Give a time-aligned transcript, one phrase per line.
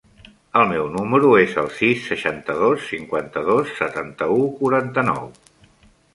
[0.59, 5.31] El meu número es el sis, seixanta-dos, cinquanta-dos, setanta-u, quaranta-nou.